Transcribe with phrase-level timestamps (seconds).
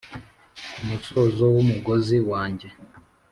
[0.73, 2.67] ku musozo wumugozi wanjye